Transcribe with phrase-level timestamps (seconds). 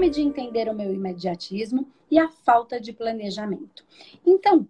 [0.00, 3.84] fome de entender o meu imediatismo e a falta de planejamento.
[4.24, 4.66] Então,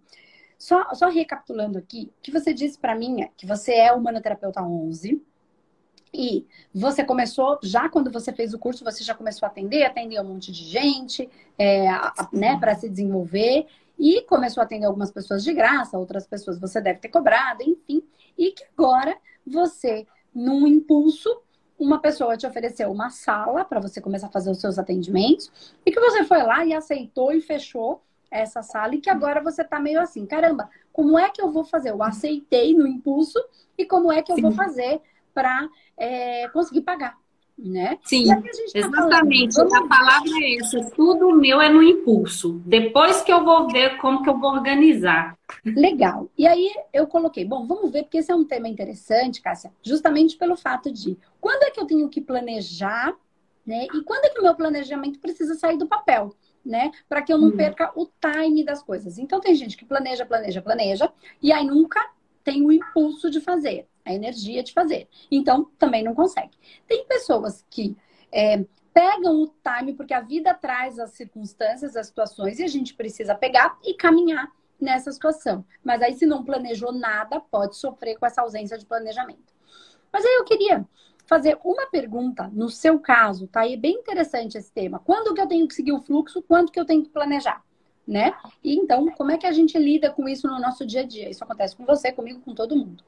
[0.59, 5.21] só, só recapitulando aqui, que você disse para mim é que você é humanoterapeuta 11
[6.13, 10.19] e você começou, já quando você fez o curso, você já começou a atender, atender
[10.19, 11.85] um monte de gente, é,
[12.33, 13.67] né, para se desenvolver
[13.97, 18.03] e começou a atender algumas pessoas de graça, outras pessoas você deve ter cobrado, enfim,
[18.37, 19.17] e que agora
[19.47, 21.29] você, num impulso,
[21.81, 25.91] uma pessoa te ofereceu uma sala para você começar a fazer os seus atendimentos e
[25.91, 29.79] que você foi lá e aceitou e fechou essa sala e que agora você tá
[29.79, 31.89] meio assim, caramba, como é que eu vou fazer?
[31.89, 33.43] Eu aceitei no impulso
[33.75, 34.43] e como é que eu Sim.
[34.43, 35.01] vou fazer
[35.33, 35.67] para
[35.97, 37.17] é, conseguir pagar?
[37.63, 37.99] Né?
[38.03, 38.41] Sim, tá
[38.73, 39.53] exatamente.
[39.53, 40.83] Falando, a palavra é essa.
[40.95, 42.59] Tudo meu é no impulso.
[42.65, 45.37] Depois que eu vou ver como que eu vou organizar.
[45.63, 46.27] Legal.
[46.35, 50.37] E aí eu coloquei, bom, vamos ver, porque esse é um tema interessante, Cássia, justamente
[50.37, 53.13] pelo fato de quando é que eu tenho que planejar,
[53.63, 53.85] né?
[53.93, 56.35] E quando é que o meu planejamento precisa sair do papel?
[56.63, 56.91] né?
[57.09, 57.57] Para que eu não hum.
[57.57, 59.17] perca o time das coisas.
[59.17, 61.99] Então tem gente que planeja, planeja, planeja, e aí nunca
[62.43, 65.07] tem o impulso de fazer, a energia de fazer.
[65.29, 66.57] Então também não consegue.
[66.87, 67.95] Tem pessoas que
[68.31, 68.63] é,
[68.93, 73.35] pegam o time porque a vida traz as circunstâncias, as situações, e a gente precisa
[73.35, 75.63] pegar e caminhar nessa situação.
[75.83, 79.53] Mas aí, se não planejou nada, pode sofrer com essa ausência de planejamento.
[80.11, 80.85] Mas aí eu queria
[81.25, 83.65] fazer uma pergunta no seu caso, tá?
[83.65, 84.99] E é bem interessante esse tema.
[84.99, 86.41] Quando que eu tenho que seguir o fluxo?
[86.41, 87.63] Quando que eu tenho que planejar?
[88.07, 88.33] Né?
[88.63, 91.29] E então, como é que a gente lida com isso no nosso dia a dia?
[91.29, 93.03] Isso acontece com você, comigo, com todo mundo.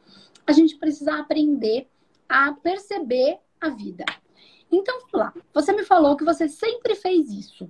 [0.46, 1.88] A gente precisa aprender
[2.30, 4.06] a perceber a vida.
[4.72, 5.34] Então, vamos lá.
[5.54, 7.70] Você me falou que você sempre fez isso.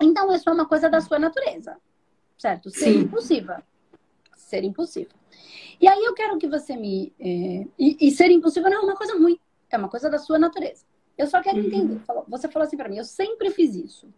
[0.00, 1.76] Então, isso é uma coisa da sua natureza,
[2.36, 2.70] certo?
[2.70, 3.00] Ser Sim.
[3.00, 3.62] impulsiva.
[4.36, 5.10] Ser impulsiva.
[5.80, 7.12] E aí eu quero que você me.
[7.20, 7.66] É...
[7.78, 9.38] E, e, ser impulsiva não é uma coisa ruim.
[9.70, 10.84] É uma coisa da sua natureza.
[11.16, 11.66] Eu só quero uhum.
[11.66, 12.00] entender.
[12.28, 14.08] Você falou assim para mim, eu sempre fiz isso.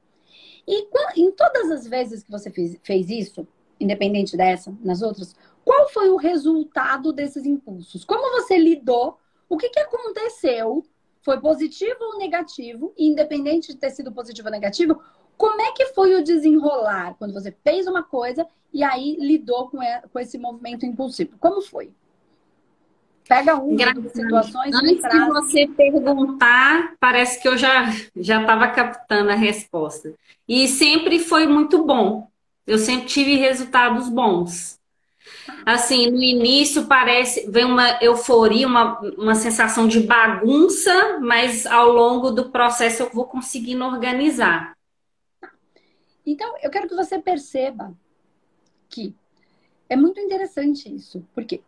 [0.66, 3.46] E em todas as vezes que você fez, fez isso,
[3.78, 5.34] independente dessa, nas outras,
[5.64, 8.04] qual foi o resultado desses impulsos?
[8.04, 9.18] Como você lidou?
[9.48, 10.84] O que, que aconteceu?
[11.22, 12.92] Foi positivo ou negativo?
[12.96, 15.02] E independente de ter sido positivo ou negativo,
[15.36, 19.78] como é que foi o desenrolar quando você fez uma coisa e aí lidou com,
[20.20, 21.36] esse movimento impulsivo?
[21.38, 21.92] Como foi?
[23.28, 24.74] Pega um de situações.
[24.74, 27.86] Antes de você perguntar, parece que eu já
[28.16, 30.12] já estava captando a resposta.
[30.48, 32.28] E sempre foi muito bom.
[32.66, 34.80] Eu sempre tive resultados bons.
[35.64, 42.30] Assim, no início parece vem uma euforia, uma, uma sensação de bagunça, mas ao longo
[42.30, 44.76] do processo eu vou conseguindo organizar.
[46.24, 47.92] Então, eu quero que você perceba
[48.88, 49.14] que
[49.88, 51.60] é muito interessante isso, porque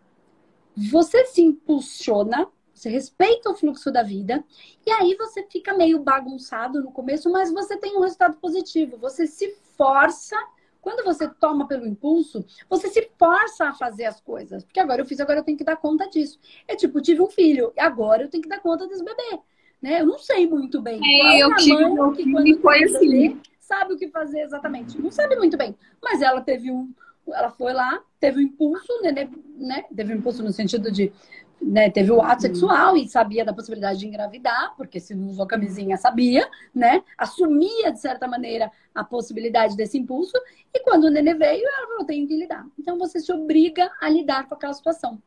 [0.77, 4.43] você se impulsiona, você respeita o fluxo da vida,
[4.84, 8.97] e aí você fica meio bagunçado no começo, mas você tem um resultado positivo.
[8.99, 10.37] Você se força.
[10.81, 14.65] Quando você toma pelo impulso, você se força a fazer as coisas.
[14.65, 16.41] Porque agora eu fiz, agora eu tenho que dar conta disso.
[16.66, 19.38] É tipo, tive um filho, agora eu tenho que dar conta desse bebê.
[19.81, 20.00] Né?
[20.00, 21.00] Eu não sei muito bem.
[21.05, 23.11] É, eu tive mãe, um que quando foi assim.
[23.11, 25.00] Bebê, sabe o que fazer exatamente.
[25.00, 25.77] Não sabe muito bem.
[26.03, 26.93] Mas ela teve um,
[27.28, 29.12] ela foi lá, teve um impulso, né,
[29.56, 29.84] né?
[29.94, 31.12] Teve um impulso no sentido de.
[31.60, 35.47] Né, teve o ato sexual e sabia da possibilidade de engravidar, porque se não usou
[35.47, 37.05] camisinha, sabia, né?
[37.16, 40.37] Assumia, de certa maneira, a possibilidade desse impulso.
[40.75, 42.66] E quando o nenê veio, ela falou: tenho que lidar.
[42.77, 45.22] Então você se obriga a lidar com aquela situação.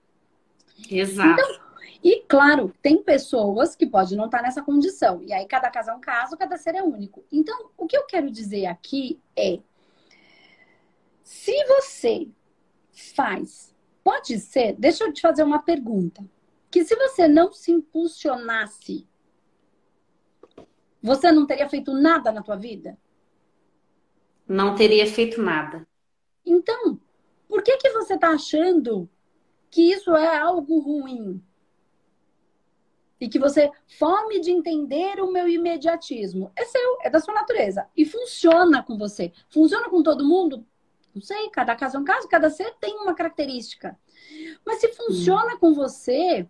[0.92, 1.42] Exato.
[1.42, 1.66] Então,
[2.04, 5.24] e, claro, tem pessoas que podem não estar nessa condição.
[5.24, 7.24] E aí, cada caso é um caso, cada ser é único.
[7.32, 9.60] Então, o que eu quero dizer aqui é
[11.26, 12.30] se você
[13.16, 16.24] faz, pode ser, deixa eu te fazer uma pergunta.
[16.70, 19.08] Que se você não se impulsionasse,
[21.02, 22.96] você não teria feito nada na tua vida?
[24.48, 25.88] Não teria feito nada.
[26.46, 27.02] Então,
[27.48, 29.10] por que que você está achando
[29.72, 31.44] que isso é algo ruim?
[33.20, 36.52] E que você fome de entender o meu imediatismo.
[36.56, 37.90] É seu, é da sua natureza.
[37.98, 39.34] E funciona com você.
[39.50, 40.64] Funciona com todo mundo?
[41.16, 43.98] Não sei, cada caso é um caso, cada ser tem uma característica.
[44.66, 46.46] Mas se funciona com você,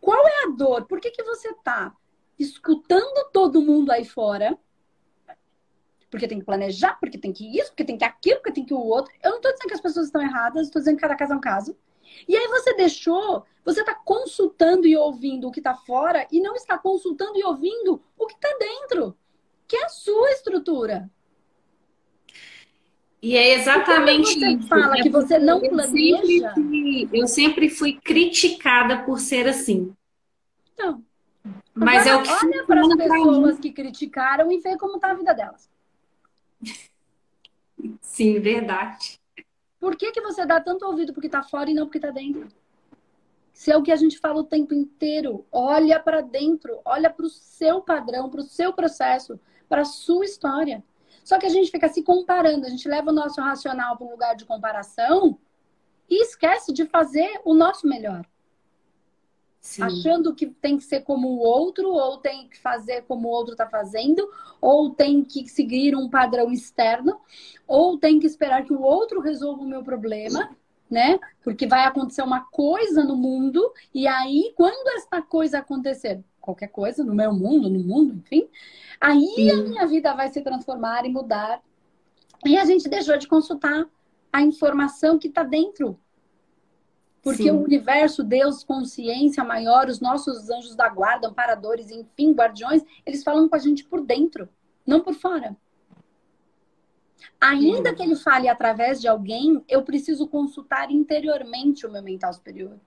[0.00, 0.86] qual é a dor?
[0.86, 1.92] Por que, que você tá
[2.38, 4.56] escutando todo mundo aí fora?
[6.08, 8.72] Porque tem que planejar, porque tem que isso, porque tem que aquilo, porque tem que
[8.72, 9.12] o outro.
[9.20, 11.36] Eu não tô dizendo que as pessoas estão erradas, estou dizendo que cada caso é
[11.36, 11.76] um caso.
[12.26, 16.54] E aí você deixou, você está consultando e ouvindo o que está fora e não
[16.54, 19.18] está consultando e ouvindo o que está dentro,
[19.66, 21.10] que é a sua estrutura.
[23.20, 24.68] E é exatamente você isso.
[24.68, 26.54] fala é que você não eu planeja.
[26.54, 29.92] Sempre fui, eu sempre fui criticada por ser assim.
[30.72, 31.02] Então,
[31.74, 35.10] Mas Agora, é o que olha para as pessoas que criticaram e vê como está
[35.10, 35.68] a vida delas.
[38.00, 39.18] Sim, verdade.
[39.80, 42.48] Por que, que você dá tanto ouvido porque está fora e não porque está dentro?
[43.52, 47.26] Se é o que a gente fala o tempo inteiro, olha para dentro, olha para
[47.26, 49.38] o seu padrão, para o seu processo,
[49.68, 50.84] para a sua história.
[51.28, 54.10] Só que a gente fica se comparando, a gente leva o nosso racional para um
[54.12, 55.38] lugar de comparação
[56.08, 58.24] e esquece de fazer o nosso melhor.
[59.60, 59.82] Sim.
[59.82, 63.52] Achando que tem que ser como o outro, ou tem que fazer como o outro
[63.52, 64.26] está fazendo,
[64.58, 67.20] ou tem que seguir um padrão externo,
[67.66, 70.56] ou tem que esperar que o outro resolva o meu problema,
[70.90, 71.20] né?
[71.44, 77.04] Porque vai acontecer uma coisa no mundo, e aí, quando esta coisa acontecer, qualquer coisa,
[77.04, 78.48] no meu mundo, no mundo, enfim,
[79.00, 79.50] aí Sim.
[79.50, 81.62] a minha vida vai se transformar e mudar.
[82.46, 83.86] E a gente deixou de consultar
[84.32, 85.98] a informação que está dentro
[87.22, 87.50] porque Sim.
[87.50, 93.48] o universo, Deus, consciência maior, os nossos anjos da guarda, amparadores, enfim, guardiões, eles falam
[93.48, 94.48] com a gente por dentro,
[94.86, 95.56] não por fora.
[97.40, 102.78] Ainda que ele fale através de alguém, eu preciso consultar interiormente o meu mental superior.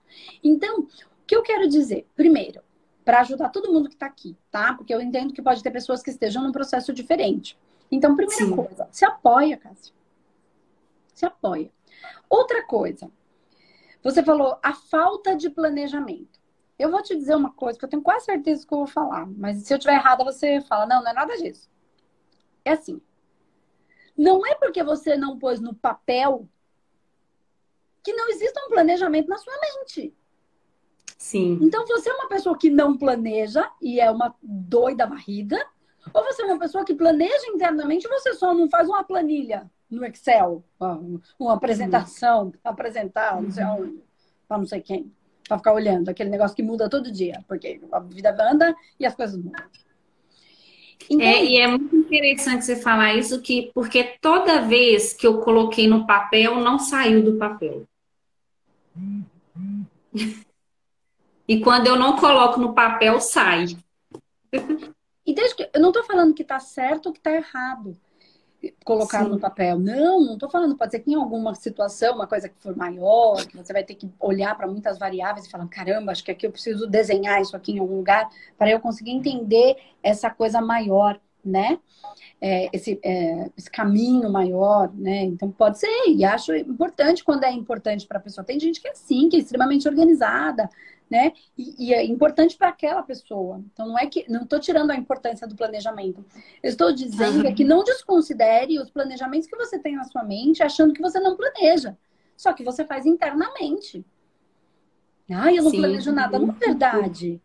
[0.42, 0.88] Então, o
[1.26, 2.06] que eu quero dizer?
[2.16, 2.62] Primeiro,
[3.04, 4.74] para ajudar todo mundo que está aqui, tá?
[4.74, 7.58] Porque eu entendo que pode ter pessoas que estejam num processo diferente.
[7.90, 8.56] Então, primeira Sim.
[8.56, 9.94] coisa, se apoia, Cássia.
[11.14, 11.70] Se apoia.
[12.28, 13.10] Outra coisa,
[14.02, 16.40] você falou a falta de planejamento.
[16.78, 19.26] Eu vou te dizer uma coisa que eu tenho quase certeza que eu vou falar,
[19.26, 21.70] mas se eu estiver errada, você fala: não, não é nada disso.
[22.64, 23.00] É assim.
[24.16, 26.48] Não é porque você não pôs no papel
[28.02, 30.14] que não exista um planejamento na sua mente.
[31.22, 31.56] Sim.
[31.62, 35.56] Então, você é uma pessoa que não planeja e é uma doida varrida,
[36.12, 39.70] ou você é uma pessoa que planeja internamente e você só não faz uma planilha
[39.88, 40.64] no Excel,
[41.38, 42.52] uma apresentação, uhum.
[42.64, 44.02] apresentar, não sei onde,
[44.48, 45.12] para não sei quem,
[45.46, 49.14] para ficar olhando, aquele negócio que muda todo dia, porque a vida anda e as
[49.14, 49.64] coisas mudam.
[51.08, 55.38] Então, é, e é muito interessante você falar isso, que, porque toda vez que eu
[55.38, 57.86] coloquei no papel, não saiu do papel.
[61.52, 63.66] E quando eu não coloco no papel, sai.
[65.26, 67.94] E desde que, eu não estou falando que está certo ou que está errado
[68.84, 69.30] colocar Sim.
[69.30, 69.78] no papel.
[69.78, 73.44] Não, não estou falando, pode ser que em alguma situação, uma coisa que for maior,
[73.46, 76.46] que você vai ter que olhar para muitas variáveis e falar, caramba, acho que aqui
[76.46, 81.20] eu preciso desenhar isso aqui em algum lugar para eu conseguir entender essa coisa maior,
[81.44, 81.78] né?
[82.40, 85.24] É, esse, é, esse caminho maior, né?
[85.24, 88.44] Então pode ser, e acho importante quando é importante para a pessoa.
[88.44, 90.68] Tem gente que é assim, que é extremamente organizada,
[91.12, 91.34] né?
[91.58, 93.62] E, e é importante para aquela pessoa.
[93.70, 96.24] Então não é que não estou tirando a importância do planejamento.
[96.62, 100.62] Eu estou dizendo é que não desconsidere os planejamentos que você tem na sua mente,
[100.62, 101.98] achando que você não planeja.
[102.34, 104.02] Só que você faz internamente.
[105.30, 105.80] Ah, eu não Sim.
[105.80, 106.38] planejo nada.
[106.38, 107.42] Não é verdade.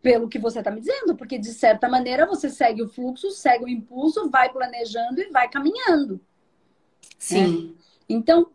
[0.00, 3.64] Pelo que você está me dizendo, porque de certa maneira você segue o fluxo, segue
[3.64, 6.20] o impulso, vai planejando e vai caminhando.
[7.18, 7.74] Sim.
[7.74, 7.82] É.
[8.08, 8.48] Então,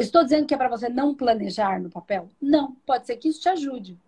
[0.00, 2.30] estou dizendo que é para você não planejar no papel?
[2.40, 3.98] Não, pode ser que isso te ajude.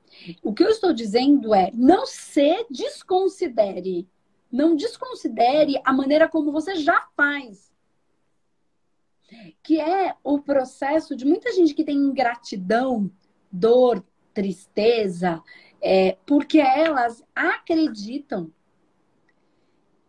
[0.43, 4.09] O que eu estou dizendo é não se desconsidere.
[4.51, 7.73] Não desconsidere a maneira como você já faz.
[9.63, 13.11] Que é o processo de muita gente que tem ingratidão,
[13.51, 14.05] dor,
[14.35, 15.43] tristeza,
[15.81, 18.53] é, porque elas acreditam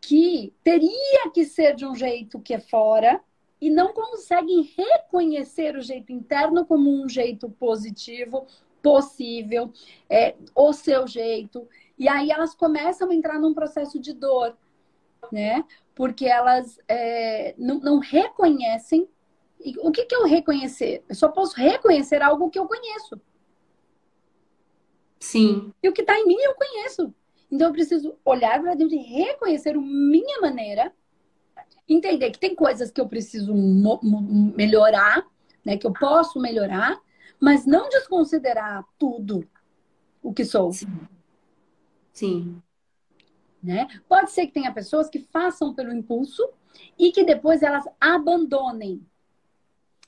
[0.01, 3.23] que teria que ser de um jeito que é fora
[3.61, 8.47] e não conseguem reconhecer o jeito interno como um jeito positivo,
[8.81, 9.71] possível,
[10.09, 11.69] é, o seu jeito.
[11.97, 14.57] E aí elas começam a entrar num processo de dor,
[15.31, 15.63] né?
[15.93, 19.07] Porque elas é, não, não, reconhecem.
[19.83, 21.03] O que, que o reconhecer?
[21.07, 23.21] Eu só posso reconhecer algo que eu conheço.
[25.19, 25.71] Sim.
[25.83, 27.13] E o que está em mim eu conheço.
[27.51, 30.91] Então eu preciso olhar para dentro e reconhecer a minha maneira
[31.87, 35.25] entender que tem coisas que eu preciso melhorar,
[35.63, 35.77] né?
[35.77, 36.99] Que eu posso melhorar,
[37.39, 39.47] mas não desconsiderar tudo
[40.21, 40.71] o que sou.
[40.71, 41.07] Sim.
[42.13, 42.61] Sim.
[43.61, 43.87] Né?
[44.07, 46.47] Pode ser que tenha pessoas que façam pelo impulso
[46.97, 49.05] e que depois elas abandonem.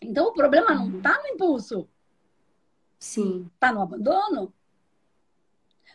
[0.01, 1.87] Então o problema não está no impulso.
[2.99, 3.49] Sim.
[3.53, 4.53] Está no abandono.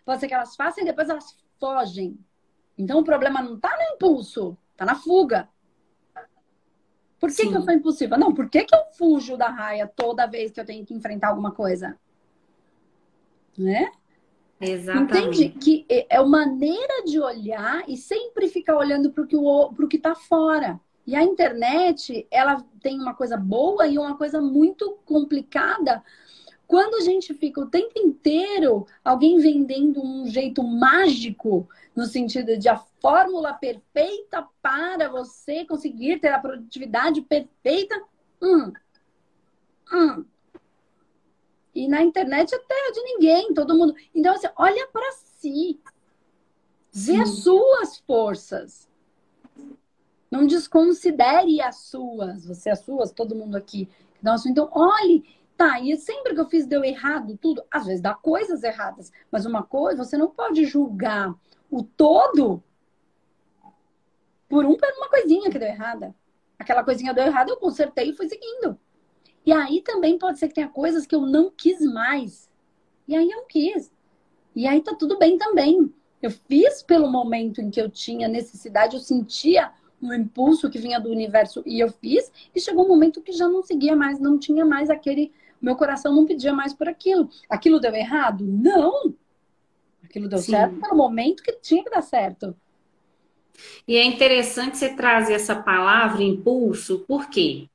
[0.05, 2.19] Pode ser que elas façam e depois elas fogem.
[2.77, 5.49] Então o problema não está no impulso, está na fuga.
[7.19, 8.17] Por que, que eu sou impulsiva?
[8.17, 11.29] Não, por que, que eu fujo da raia toda vez que eu tenho que enfrentar
[11.29, 11.97] alguma coisa?
[13.57, 13.91] Né?
[14.61, 15.45] Exatamente.
[15.45, 15.49] Entende?
[15.59, 20.81] Que é uma maneira de olhar e sempre ficar olhando para o que está fora.
[21.07, 26.05] E a internet, ela tem uma coisa boa e uma coisa muito complicada,
[26.69, 32.69] Quando a gente fica o tempo inteiro alguém vendendo um jeito mágico, no sentido de
[32.69, 37.99] a fórmula perfeita para você conseguir ter a produtividade perfeita,
[38.43, 38.71] hum,
[39.91, 40.25] hum.
[41.75, 43.95] E na internet é terra de ninguém, todo mundo.
[44.15, 45.81] Então, assim, olha para si.
[46.93, 47.21] Vê Sim.
[47.23, 48.89] as suas forças.
[50.31, 52.45] Não desconsidere as suas.
[52.45, 53.89] Você as suas, todo mundo aqui.
[54.23, 55.25] Nossa, então, olhe
[55.59, 59.45] Tá, e sempre que eu fiz deu errado tudo, às vezes dá coisas erradas, mas
[59.45, 61.35] uma coisa, você não pode julgar
[61.69, 62.63] o todo
[64.49, 66.15] por um por uma coisinha que deu errada.
[66.57, 68.79] Aquela coisinha deu errado, eu consertei e fui seguindo.
[69.45, 72.49] E aí também pode ser que tenha coisas que eu não quis mais.
[73.09, 73.91] E aí eu quis.
[74.55, 75.93] E aí tá tudo bem também.
[76.23, 81.01] Eu fiz pelo momento em que eu tinha necessidade, eu sentia um impulso que vinha
[81.01, 84.39] do universo e eu fiz, e chegou um momento que já não seguia mais, não
[84.39, 87.29] tinha mais aquele meu coração não pedia mais por aquilo.
[87.49, 88.45] Aquilo deu errado?
[88.45, 89.15] Não!
[90.05, 90.53] Aquilo deu Sim.
[90.53, 92.57] certo no momento que tinha que dar certo.
[93.87, 97.67] E é interessante você trazer essa palavra impulso, por quê?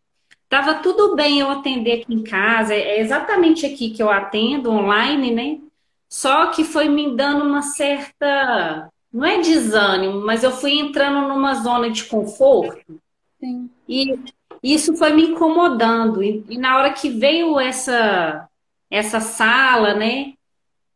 [0.47, 5.31] Tava tudo bem eu atender aqui em casa, é exatamente aqui que eu atendo online,
[5.31, 5.59] né?
[6.07, 11.55] Só que foi me dando uma certa, não é desânimo, mas eu fui entrando numa
[11.55, 13.01] zona de conforto.
[13.39, 13.69] Sim.
[13.89, 14.17] E
[14.63, 16.23] isso foi me incomodando.
[16.23, 18.47] E, e, na hora que veio essa,
[18.89, 20.33] essa sala, né?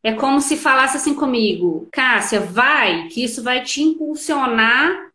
[0.01, 5.07] É como se falasse assim comigo, Cássia, vai, que isso vai te impulsionar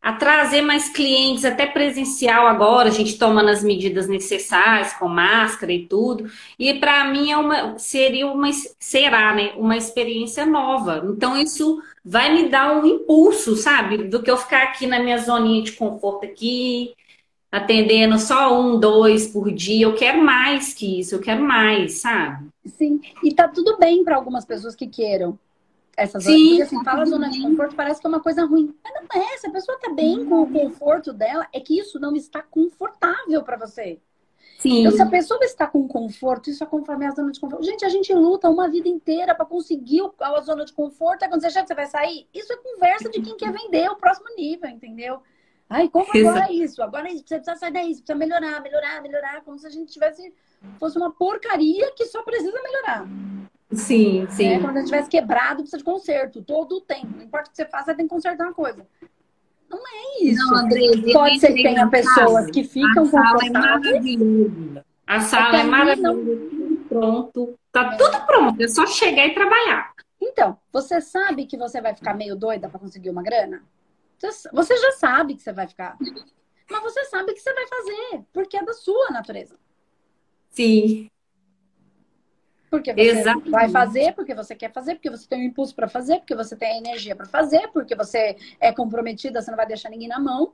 [0.00, 5.72] a trazer mais clientes, até presencial agora, a gente tomando as medidas necessárias, com máscara
[5.72, 6.30] e tudo.
[6.58, 11.04] E para mim é uma, seria uma, será, né, uma experiência nova.
[11.06, 14.04] Então isso vai me dar um impulso, sabe?
[14.04, 16.94] Do que eu ficar aqui na minha zoninha de conforto aqui,
[17.50, 19.86] atendendo só um, dois por dia.
[19.86, 22.48] Eu quero mais que isso, eu quero mais, sabe?
[22.64, 25.38] Sim, e tá tudo bem para algumas pessoas que queiram
[25.96, 26.36] essa zona.
[26.36, 28.74] Sim, porque assim, fala zona de conforto, parece que é uma coisa ruim.
[28.82, 31.98] Mas não é, se a pessoa tá bem com o conforto dela, é que isso
[31.98, 33.98] não está confortável para você.
[34.58, 34.80] Sim.
[34.80, 37.64] Então, se a pessoa está com conforto, isso é conforme a zona de conforto.
[37.64, 41.22] Gente, a gente luta uma vida inteira para conseguir a zona de conforto.
[41.22, 42.26] Aí quando você chega, você vai sair.
[42.32, 45.22] Isso é conversa de quem quer vender o próximo nível, entendeu?
[45.70, 46.82] Ai, como agora é isso?
[46.82, 49.70] Agora é isso, você precisa sair daí, você precisa melhorar, melhorar, melhorar, como se a
[49.70, 50.34] gente tivesse
[50.80, 53.06] fosse uma porcaria que só precisa melhorar.
[53.72, 54.46] Sim, sim.
[54.46, 57.06] É, quando a gente tivesse quebrado, precisa de conserto, todo o tempo.
[57.16, 58.84] Não importa o que você faça, você tem que consertar uma coisa.
[59.70, 60.44] Não é isso.
[60.44, 60.80] Não, André,
[61.12, 64.84] Pode ser que tenha pessoas que ficam com a sala é maravilhosa.
[65.06, 66.40] A sala é maravilhosa.
[66.88, 67.54] Pronto.
[67.70, 68.60] Tá tudo pronto.
[68.60, 69.92] É só chegar e trabalhar.
[70.20, 73.62] Então, você sabe que você vai ficar meio doida para conseguir uma grana?
[74.20, 75.96] Você já sabe que você vai ficar.
[76.70, 79.56] Mas você sabe que você vai fazer, porque é da sua natureza.
[80.50, 81.10] Sim.
[82.70, 83.50] Porque você Exatamente.
[83.50, 86.36] vai fazer, porque você quer fazer, porque você tem o um impulso para fazer, porque
[86.36, 90.06] você tem a energia para fazer, porque você é comprometida, você não vai deixar ninguém
[90.06, 90.52] na mão.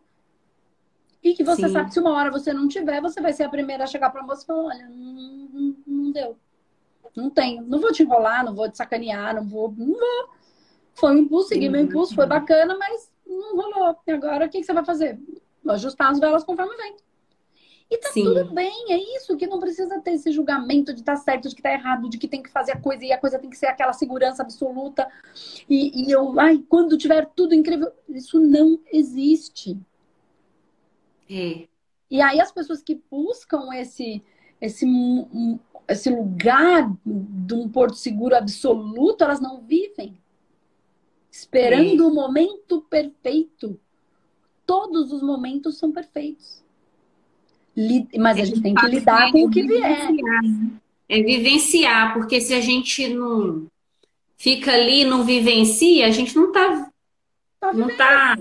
[1.22, 1.72] E que você Sim.
[1.72, 4.08] sabe que se uma hora você não tiver, você vai ser a primeira a chegar
[4.10, 6.38] para moça e falar: olha, não, não, não, deu.
[7.14, 7.62] Não tenho.
[7.62, 9.74] Não vou te enrolar, não vou te sacanear, não vou.
[9.76, 10.30] Não vou.
[10.94, 13.96] Foi um impulso, segui meu impulso, foi bacana, mas não rolou.
[14.06, 15.18] E agora o que, que você vai fazer?
[15.68, 17.04] Ajustar as velas conforme vento.
[17.88, 18.24] E tá Sim.
[18.24, 21.62] tudo bem, é isso, que não precisa ter esse julgamento de tá certo, de que
[21.62, 23.66] tá errado, de que tem que fazer a coisa e a coisa tem que ser
[23.66, 25.08] aquela segurança absoluta.
[25.70, 27.92] E, e eu, ai, quando tiver tudo incrível.
[28.08, 29.78] Isso não existe.
[31.30, 31.68] É.
[32.10, 34.20] E aí as pessoas que buscam esse,
[34.60, 34.84] esse,
[35.86, 40.18] esse lugar de um porto seguro absoluto, elas não vivem
[41.36, 42.06] esperando é.
[42.06, 43.78] o momento perfeito.
[44.64, 46.64] Todos os momentos são perfeitos.
[48.18, 50.12] Mas a gente tem que lidar com o que vier.
[50.12, 50.70] Né?
[51.08, 53.66] É vivenciar, porque se a gente não
[54.36, 56.90] fica ali, não vivencia, a gente não tá,
[57.60, 58.36] tá não tá,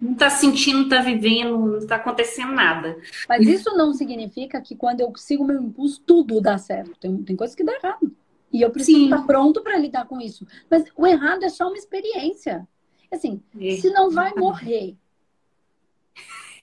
[0.00, 2.96] não tá sentindo, não tá vivendo, não tá acontecendo nada.
[3.28, 6.96] Mas isso não significa que quando eu sigo meu impulso, tudo dá certo.
[6.98, 8.10] Tem, tem coisas que dá errado.
[8.56, 9.04] E eu preciso Sim.
[9.04, 10.46] estar pronto para lidar com isso.
[10.70, 12.66] Mas o errado é só uma experiência.
[13.12, 13.76] Assim, é.
[13.76, 14.96] se não vai morrer,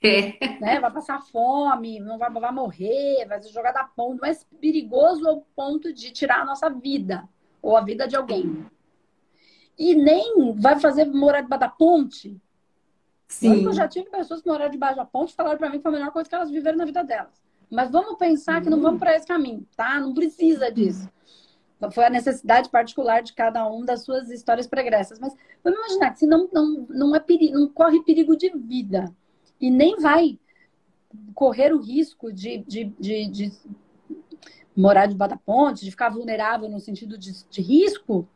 [0.02, 0.58] é.
[0.60, 0.80] né?
[0.80, 5.24] vai passar fome, não vai, vai morrer, vai ser jogado a ponto, não é perigoso
[5.28, 7.28] ao ponto de tirar a nossa vida
[7.62, 8.66] ou a vida de alguém.
[9.78, 12.36] E nem vai fazer morar debaixo da ponte.
[13.28, 13.64] Sim.
[13.64, 15.92] Eu já tive pessoas que moraram debaixo da ponte e falaram para mim que foi
[15.92, 17.40] a melhor coisa que elas viveram na vida delas.
[17.70, 20.00] Mas vamos pensar que não vamos para esse caminho, tá?
[20.00, 21.08] Não precisa disso.
[21.90, 25.18] Foi a necessidade particular de cada um das suas histórias pregressas.
[25.18, 29.14] Mas vamos imaginar que se não, não, não, é perigo, não corre perigo de vida
[29.60, 30.38] e nem vai
[31.34, 33.52] correr o risco de, de, de, de
[34.76, 38.28] morar debaixo da ponte, de ficar vulnerável no sentido de, de risco.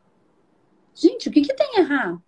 [0.93, 2.21] Gente, o que, que tem a errar?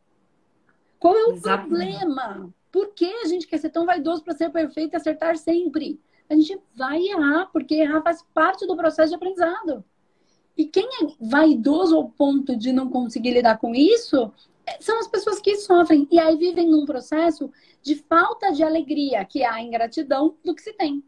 [1.00, 1.98] Qual é o Exatamente.
[2.00, 2.54] problema?
[2.72, 6.00] Por que a gente quer ser tão vaidoso para ser perfeito e acertar sempre?
[6.30, 9.84] A gente vai errar, porque errar faz parte do processo de aprendizado.
[10.58, 14.32] E quem é vaidoso ao ponto de não conseguir lidar com isso
[14.66, 16.08] é, são as pessoas que sofrem.
[16.12, 20.62] E aí vivem num processo de falta de alegria, que é a ingratidão do que
[20.62, 21.04] se tem.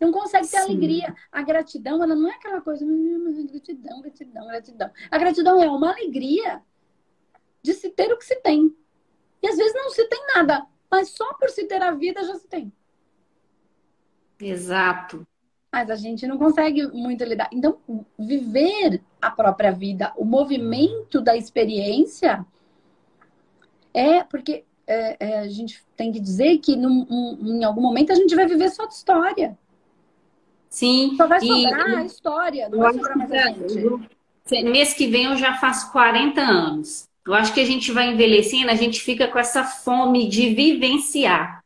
[0.00, 0.72] Não consegue ter Sim.
[0.72, 1.14] alegria.
[1.32, 4.90] A gratidão, ela não é aquela coisa, hum, gratidão, gratidão, gratidão.
[5.10, 6.62] A gratidão é uma alegria
[7.62, 8.74] de se ter o que se tem.
[9.42, 12.34] E às vezes não se tem nada, mas só por se ter a vida já
[12.34, 12.72] se tem.
[14.38, 15.26] Exato.
[15.76, 17.50] Mas a gente não consegue muito lidar.
[17.52, 17.76] Então,
[18.18, 22.46] viver a própria vida, o movimento da experiência,
[23.92, 28.10] é porque é, é, a gente tem que dizer que num, um, em algum momento
[28.10, 29.58] a gente vai viver só de história.
[30.70, 31.14] Sim.
[31.14, 34.64] Só vai sobrar e, a história, não vai sobrar mais a gente.
[34.64, 37.06] Mês que vem eu já faço 40 anos.
[37.26, 41.62] Eu acho que a gente vai envelhecendo, a gente fica com essa fome de vivenciar.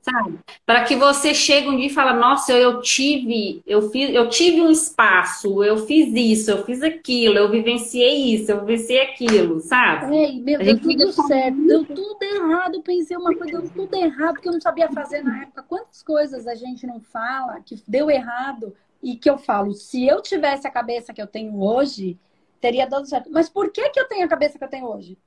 [0.00, 0.10] É.
[0.10, 0.38] Sabe?
[0.64, 4.60] Para que você chegue um dia e fala, nossa, eu tive, eu fiz, eu tive
[4.62, 10.16] um espaço, eu fiz isso, eu fiz aquilo, eu vivenciei isso, eu vivenciei aquilo, sabe?
[10.16, 14.48] É, meu, deu tudo certo, deu tudo errado, pensei uma coisa, deu tudo errado, porque
[14.48, 15.62] eu não sabia fazer na época.
[15.62, 20.20] Quantas coisas a gente não fala que deu errado e que eu falo, se eu
[20.22, 22.18] tivesse a cabeça que eu tenho hoje,
[22.60, 23.30] teria dado certo.
[23.30, 25.18] Mas por que, que eu tenho a cabeça que eu tenho hoje?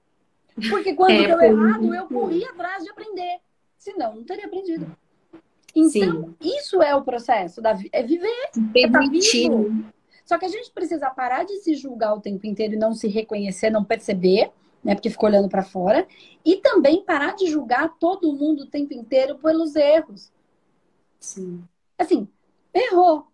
[0.69, 3.39] Porque quando é, deu errado, eu corri atrás de aprender.
[3.83, 4.95] Senão, não teria aprendido.
[5.75, 6.35] Então, Sim.
[6.39, 9.83] isso é o processo da é viver, é tá vivo.
[10.25, 13.09] Só que a gente precisa parar de se julgar o tempo inteiro e não se
[13.09, 14.95] reconhecer, não perceber, né?
[14.95, 16.07] Porque ficou olhando para fora.
[16.45, 20.31] E também parar de julgar todo mundo o tempo inteiro pelos erros.
[21.19, 21.61] Sim.
[21.97, 22.25] Assim,
[22.73, 23.27] errou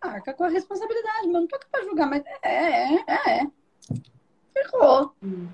[0.00, 3.46] arca com a responsabilidade, mas não tô aqui pra julgar, mas é, é, é.
[4.52, 5.12] Ferrou.
[5.20, 5.48] Hum.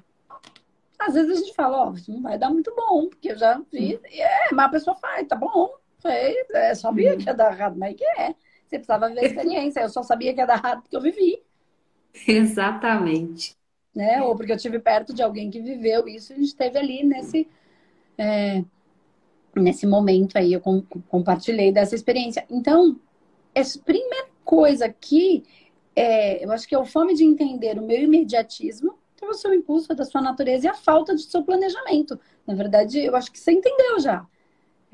[1.07, 3.39] Às vezes a gente fala, ó, oh, isso não vai dar muito bom, porque eu
[3.39, 3.99] já fiz.
[3.99, 4.07] Hum.
[4.11, 7.19] É, mas a pessoa faz, tá bom, fez, é, sabia hum.
[7.19, 8.35] que ia dar errado, mas que é.
[8.67, 11.43] Você precisava ver a experiência, eu só sabia que ia dar errado porque eu vivi.
[12.27, 13.57] Exatamente.
[13.95, 14.23] Né?
[14.23, 17.49] Ou porque eu tive perto de alguém que viveu isso, a gente esteve ali nesse.
[18.17, 18.65] É,
[19.55, 20.63] nesse momento aí, eu
[21.09, 22.47] compartilhei dessa experiência.
[22.51, 22.99] Então,
[23.55, 25.45] é primeira coisa que
[25.95, 29.35] é, eu acho que é o fome de entender o meu imediatismo, que é o
[29.35, 32.19] seu impulso, é da sua natureza e a falta de seu planejamento.
[32.47, 34.27] Na verdade, eu acho que você entendeu já.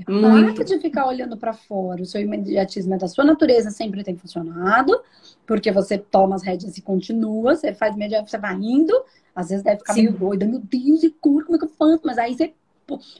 [0.04, 2.02] Para de ficar olhando para fora.
[2.02, 5.00] O seu imediatismo é da sua natureza, sempre tem funcionado,
[5.44, 8.94] porque você toma as rédeas e continua, você faz imediato, você vai indo,
[9.34, 10.02] às vezes deve ficar Sim.
[10.02, 12.02] meio doida, meu Deus, e cura, como é que eu faço?
[12.04, 12.54] Mas aí você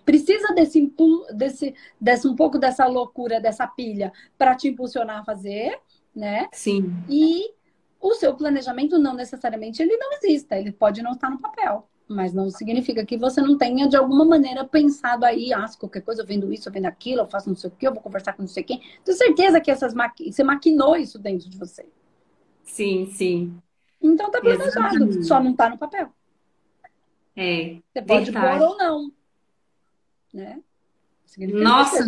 [0.05, 5.25] precisa desse, impulso, desse, desse um pouco dessa loucura, dessa pilha, para te impulsionar a
[5.25, 5.77] fazer,
[6.14, 6.47] né?
[6.53, 6.94] Sim.
[7.09, 7.58] E
[8.00, 12.32] o seu planejamento não necessariamente ele não exista, ele pode não estar no papel, mas
[12.32, 16.26] não significa que você não tenha de alguma maneira pensado aí, ah, qualquer coisa eu
[16.26, 18.42] vendo isso, eu vendo aquilo, eu faço não sei o que, eu vou conversar com
[18.42, 18.82] não sei quem.
[19.04, 20.32] Tenho certeza que essas maqui...
[20.32, 21.87] você maquinou isso dentro de você.
[22.62, 23.61] Sim, sim.
[24.00, 25.24] Então tá planejado, Exatamente.
[25.24, 26.08] só não tá no papel.
[27.37, 27.78] É.
[27.92, 28.58] Você pode verdade.
[28.58, 29.12] pôr ou não,
[30.32, 30.62] né?
[31.28, 32.06] Significa Nossa,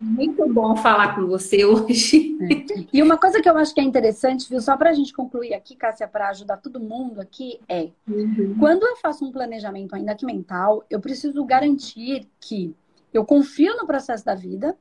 [0.00, 2.38] muito bom falar com você hoje.
[2.40, 2.86] É.
[2.92, 5.54] E uma coisa que eu acho que é interessante, viu, só para a gente concluir
[5.54, 8.54] aqui, Cássia, para ajudar todo mundo aqui, é uhum.
[8.56, 12.72] quando eu faço um planejamento, ainda que mental, eu preciso garantir que
[13.12, 14.78] eu confio no processo da vida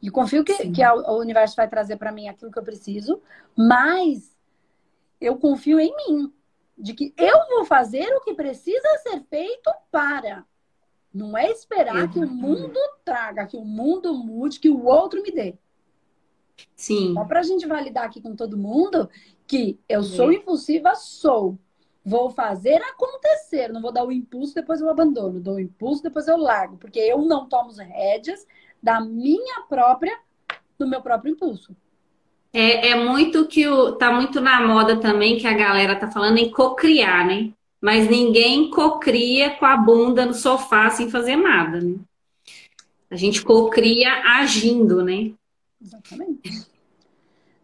[0.00, 3.20] e confio que, que a, o universo vai trazer para mim aquilo que eu preciso,
[3.54, 4.34] mas
[5.20, 6.32] eu confio em mim,
[6.78, 10.46] de que eu vou fazer o que precisa ser feito para
[11.12, 15.30] não é esperar que o mundo traga, que o mundo mude, que o outro me
[15.30, 15.54] dê.
[16.74, 17.14] Sim.
[17.14, 19.08] Só para a gente validar aqui com todo mundo
[19.46, 21.58] que eu sou impulsiva, sou.
[22.04, 23.68] Vou fazer acontecer.
[23.68, 25.40] Não vou dar o impulso, depois eu abandono.
[25.40, 26.76] Dou o impulso, depois eu largo.
[26.76, 28.46] Porque eu não tomo as rédeas
[28.82, 30.18] da minha própria,
[30.78, 31.76] do meu próprio impulso.
[32.52, 36.38] É, é muito que o, tá muito na moda também que a galera tá falando
[36.38, 37.52] em cocriar, né?
[37.82, 41.96] Mas ninguém cocria com a bunda no sofá sem fazer nada, né?
[43.10, 45.32] A gente cocria agindo, né?
[45.82, 46.64] Exatamente.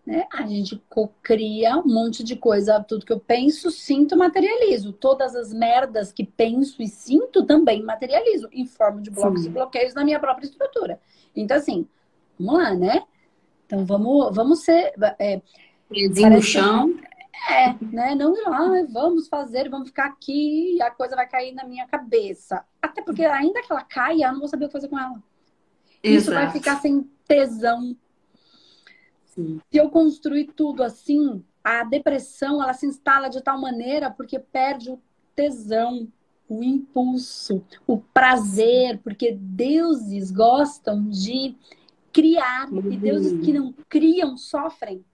[0.04, 0.26] Né?
[0.32, 4.92] A gente cocria um monte de coisa, tudo que eu penso, sinto, materializo.
[4.92, 9.48] Todas as merdas que penso e sinto também materializo em forma de blocos Sim.
[9.48, 11.00] e bloqueios na minha própria estrutura.
[11.34, 11.86] Então, assim,
[12.38, 13.02] vamos lá, né?
[13.66, 14.92] Então, vamos, vamos ser.
[15.18, 15.40] É,
[16.28, 16.94] no chão.
[17.48, 18.14] É, né?
[18.14, 22.64] Não ah, vamos fazer, vamos ficar aqui e a coisa vai cair na minha cabeça.
[22.80, 25.22] Até porque ainda que ela caia, eu não vou saber o que fazer com ela.
[26.02, 26.02] Exato.
[26.02, 27.96] Isso vai ficar sem tesão,
[29.38, 29.60] Sim.
[29.70, 34.90] Se eu construir tudo assim, a depressão ela se instala de tal maneira porque perde
[34.90, 35.00] o
[35.36, 36.08] tesão,
[36.48, 41.54] o impulso, o prazer, porque deuses gostam de
[42.12, 42.90] criar uhum.
[42.90, 45.04] e deuses que não criam sofrem.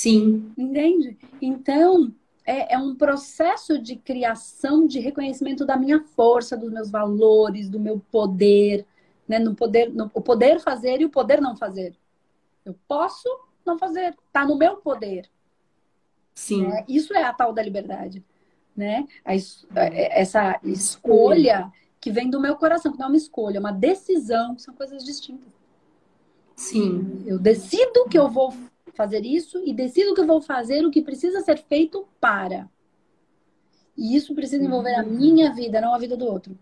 [0.00, 0.50] Sim.
[0.56, 1.18] Entende?
[1.42, 2.10] Então,
[2.46, 7.78] é, é, um processo de criação, de reconhecimento da minha força, dos meus valores, do
[7.78, 8.86] meu poder,
[9.28, 9.38] né?
[9.38, 11.94] No poder, no, o poder fazer e o poder não fazer.
[12.64, 13.28] Eu posso
[13.62, 15.28] não fazer, tá no meu poder.
[16.34, 16.66] Sim.
[16.68, 16.82] Né?
[16.88, 18.24] Isso é a tal da liberdade,
[18.74, 19.06] né?
[19.22, 23.60] A, é, essa escolha que vem do meu coração, que não é uma escolha, é
[23.60, 25.52] uma decisão, são coisas distintas.
[26.56, 27.22] Sim.
[27.26, 28.50] Eu decido que eu vou
[28.92, 32.68] fazer isso e decido que eu vou fazer o que precisa ser feito para.
[33.96, 36.56] E isso precisa envolver a minha vida, não a vida do outro.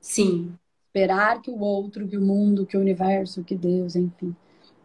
[0.00, 0.54] Sim.
[0.86, 4.34] Esperar que o outro, que o mundo, que o universo, que Deus, enfim,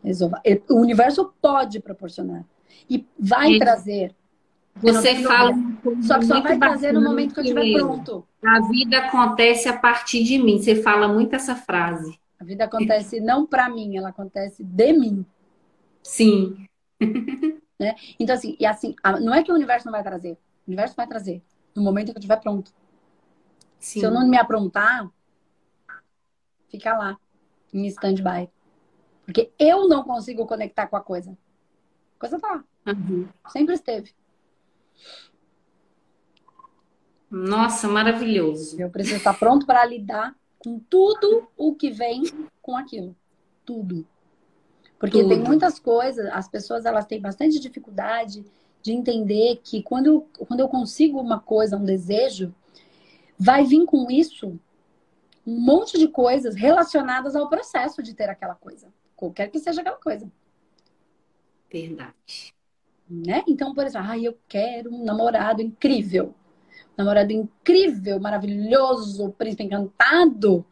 [0.03, 0.41] resolva.
[0.69, 2.45] O universo pode proporcionar
[2.89, 4.15] e vai trazer.
[4.75, 5.53] Você fala.
[6.01, 8.25] Só que só vai trazer no momento que eu estiver pronto.
[8.43, 10.59] A vida acontece a partir de mim.
[10.59, 12.19] Você fala muito essa frase.
[12.39, 15.25] A vida acontece não para mim, ela acontece de mim.
[16.03, 16.65] Sim.
[17.79, 17.95] né?
[18.19, 20.33] Então, assim, e assim, não é que o universo não vai trazer.
[20.33, 20.37] O
[20.67, 21.41] universo vai trazer
[21.75, 22.73] no momento que eu estiver pronto.
[23.79, 23.99] Sim.
[23.99, 25.09] Se eu não me aprontar,
[26.69, 27.17] fica lá,
[27.73, 28.49] em stand-by.
[29.25, 31.37] Porque eu não consigo conectar com a coisa.
[32.17, 32.47] A coisa tá
[32.85, 32.93] lá.
[32.93, 33.27] Uhum.
[33.49, 34.13] Sempre esteve.
[37.29, 38.79] Nossa, maravilhoso.
[38.79, 42.23] Eu preciso estar pronto para lidar com tudo o que vem
[42.61, 43.15] com aquilo.
[43.65, 44.05] Tudo.
[45.01, 45.29] Porque Tudo.
[45.29, 48.45] tem muitas coisas, as pessoas elas têm bastante dificuldade
[48.83, 52.53] de entender que quando eu, quando eu consigo uma coisa, um desejo,
[53.35, 54.59] vai vir com isso
[55.45, 59.97] um monte de coisas relacionadas ao processo de ter aquela coisa, qualquer que seja aquela
[59.97, 60.31] coisa.
[61.67, 62.53] Verdade.
[63.09, 63.43] Né?
[63.47, 66.35] Então, por exemplo, ah, eu quero um namorado incrível.
[66.93, 70.63] Um namorado incrível, maravilhoso, príncipe encantado.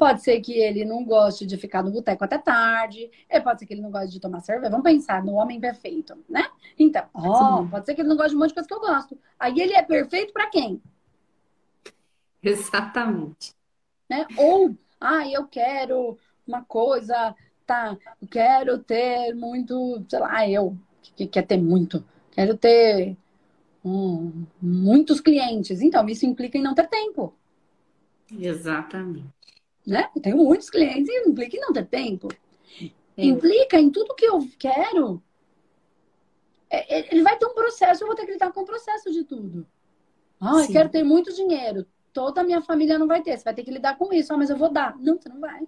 [0.00, 3.10] Pode ser que ele não goste de ficar no boteco até tarde.
[3.28, 4.70] É, pode ser que ele não goste de tomar cerveja.
[4.70, 6.48] Vamos pensar no homem perfeito, né?
[6.78, 8.80] Então, ó, pode ser que ele não goste de um monte de coisa que eu
[8.80, 9.18] gosto.
[9.38, 10.80] Aí ele é perfeito para quem?
[12.42, 13.52] Exatamente.
[14.08, 14.26] Né?
[14.38, 16.16] Ou, ah, eu quero
[16.48, 17.36] uma coisa,
[17.66, 17.94] tá?
[18.22, 20.78] Eu quero ter muito, sei lá, eu
[21.14, 22.02] que quer ter muito.
[22.30, 23.18] Quero ter
[23.84, 25.82] um, muitos clientes.
[25.82, 27.34] Então, isso implica em não ter tempo.
[28.32, 29.39] Exatamente
[29.90, 30.08] né?
[30.14, 32.28] Eu tenho muitos clientes e implica em não ter tempo.
[33.16, 35.22] Implica em tudo que eu quero.
[36.70, 39.10] É, é, ele vai ter um processo, eu vou ter que lidar com o processo
[39.10, 39.66] de tudo.
[40.40, 41.84] Ah, eu quero ter muito dinheiro.
[42.12, 43.36] Toda a minha família não vai ter.
[43.36, 44.32] Você vai ter que lidar com isso.
[44.32, 44.96] Ah, mas eu vou dar.
[44.98, 45.60] Não, você não vai.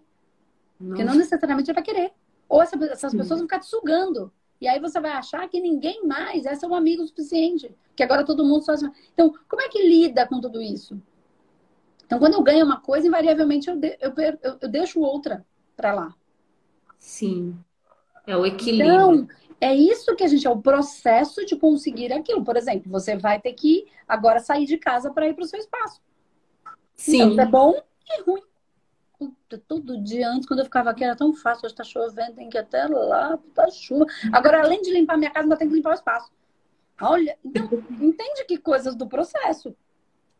[0.80, 0.88] Não.
[0.88, 2.12] Porque não necessariamente você vai querer.
[2.48, 3.18] Ou essa, essas Sim.
[3.18, 4.32] pessoas vão ficar te sugando.
[4.60, 7.74] E aí você vai achar que ninguém mais é seu amigo suficiente.
[7.94, 8.74] Que agora todo mundo só.
[9.12, 11.00] Então, como é que lida com tudo isso?
[12.12, 15.94] Então, quando eu ganho uma coisa, invariavelmente eu, de, eu, eu, eu deixo outra para
[15.94, 16.14] lá.
[16.98, 17.58] Sim.
[18.26, 18.92] É o equilíbrio.
[18.92, 22.44] Então, é isso que a gente é o processo de conseguir aquilo.
[22.44, 25.58] Por exemplo, você vai ter que agora sair de casa para ir para o seu
[25.58, 26.02] espaço.
[26.94, 27.32] Sim.
[27.32, 28.42] Então, é bom e ruim.
[29.66, 31.64] Todo dia antes, quando eu ficava aqui, era tão fácil.
[31.64, 34.04] Hoje está chovendo, tem que ir até lá, tá chuva.
[34.30, 36.30] Agora, além de limpar minha casa, ainda tem que limpar o espaço.
[37.00, 39.74] Olha, então, entende que coisas do processo.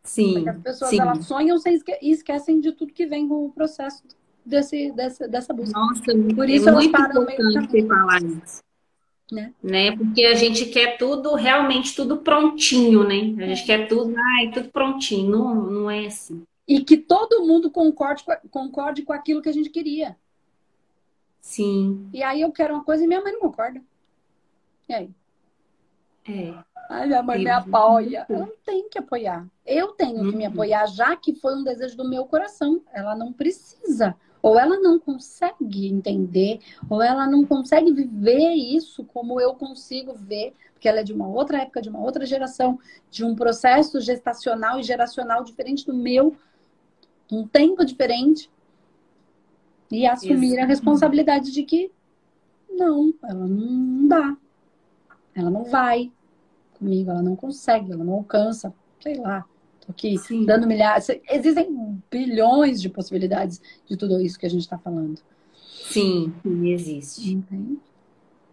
[0.05, 0.35] Sim.
[0.35, 1.01] Porque as pessoas sim.
[1.01, 1.57] elas sonham
[2.01, 4.03] e esquecem de tudo que vem com o processo
[4.45, 5.79] desse, dessa, dessa busca.
[5.79, 8.61] Nossa, Por isso é muito importante falar isso.
[9.31, 9.55] Né?
[9.63, 9.97] né?
[9.97, 13.43] Porque a gente quer tudo, realmente tudo prontinho, né?
[13.43, 15.31] A gente quer tudo, ai, tudo prontinho.
[15.31, 16.43] Não, não é assim.
[16.69, 20.17] E que todo mundo concorde, concorde com aquilo que a gente queria.
[21.41, 22.09] Sim.
[22.13, 23.83] E aí eu quero uma coisa e minha mãe não concorda.
[24.89, 25.11] E aí?
[26.29, 26.55] É.
[26.93, 28.27] Ai, minha mãe me apoia.
[28.29, 29.47] Eu não tenho que apoiar.
[29.65, 30.53] Eu tenho que me uhum.
[30.53, 32.83] apoiar, já que foi um desejo do meu coração.
[32.93, 34.15] Ela não precisa.
[34.43, 36.59] Ou ela não consegue entender,
[36.91, 41.29] ou ela não consegue viver isso como eu consigo ver, porque ela é de uma
[41.29, 42.79] outra época, de uma outra geração,
[43.09, 46.37] de um processo gestacional e geracional diferente do meu,
[47.31, 48.51] um tempo diferente.
[49.91, 51.91] E assumir a responsabilidade de que
[52.69, 54.37] não, ela não dá.
[55.35, 56.11] Ela não vai,
[56.83, 59.45] comigo, ela não consegue, ela não alcança, sei lá.
[59.81, 60.45] Tô aqui Sim.
[60.45, 61.09] dando milhares.
[61.31, 65.21] Existem bilhões de possibilidades de tudo isso que a gente está falando.
[65.65, 66.33] Sim,
[66.65, 67.33] existe.
[67.33, 67.79] Entende?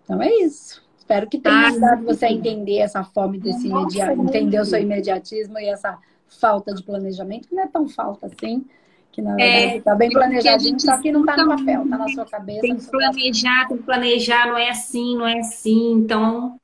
[0.04, 0.82] Então é isso.
[0.98, 5.60] Espero que tenha ajudado você a entender essa fome desse imediatismo, entender o seu imediatismo
[5.60, 8.66] e essa falta de planejamento, que não é tão falta assim.
[9.12, 12.08] Que na verdade está é, bem planejadinho, só que não está no papel, está na
[12.10, 12.62] sua cabeça.
[12.62, 15.94] Tem que planejar, tem que planejar, não é assim, não é assim.
[15.94, 16.60] Então,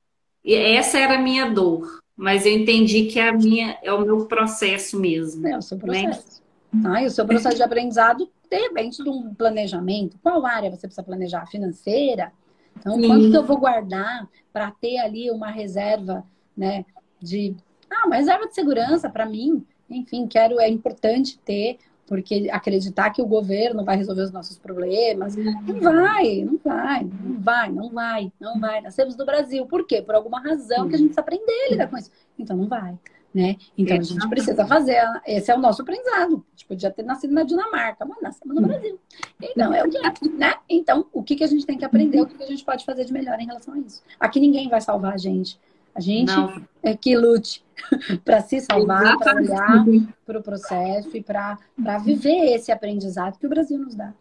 [0.54, 2.04] essa era a minha dor.
[2.16, 5.46] Mas eu entendi que é a minha, é o meu processo mesmo.
[5.48, 5.84] É o seu né?
[5.84, 6.42] processo.
[6.74, 6.90] Né?
[6.94, 10.18] Ah, e o seu processo de aprendizado depende de um planejamento.
[10.22, 11.46] Qual área você precisa planejar?
[11.48, 12.32] Financeira?
[12.78, 13.08] Então, Sim.
[13.08, 16.24] quanto que eu vou guardar para ter ali uma reserva,
[16.56, 16.86] né?
[17.22, 17.56] De.
[17.90, 19.66] Ah, uma reserva de segurança para mim.
[19.90, 21.78] Enfim, quero, é importante ter
[22.08, 27.40] porque acreditar que o governo vai resolver os nossos problemas, não vai, não vai, não
[27.40, 28.82] vai, não vai, não vai.
[28.82, 30.02] Nós temos no Brasil, por quê?
[30.02, 32.12] Por alguma razão que a gente precisa aprender a lidar com isso.
[32.38, 32.98] Então não vai,
[33.34, 33.56] né?
[33.78, 36.46] Então a gente precisa fazer, esse é o nosso aprendizado.
[36.48, 39.00] A gente podia ter nascido na Dinamarca, mas nascemos no Brasil.
[39.42, 40.54] Então é o que é, né?
[40.70, 42.86] Então o que, que a gente tem que aprender, o que, que a gente pode
[42.86, 44.04] fazer de melhor em relação a isso.
[44.20, 45.60] Aqui ninguém vai salvar a gente.
[45.96, 46.62] A gente Não.
[46.84, 47.64] é que lute
[48.26, 49.86] para se salvar, para olhar
[50.26, 51.58] para o processo e para
[52.04, 54.14] viver esse aprendizado que o Brasil nos dá.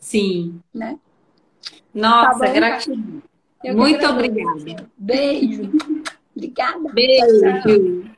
[0.00, 0.60] Sim.
[0.74, 0.98] Né?
[1.94, 3.22] Nossa, tá gratidão.
[3.64, 4.88] Muito obrigada.
[4.98, 5.70] Beijo.
[6.34, 6.88] Obrigada.
[6.94, 8.10] Beijo.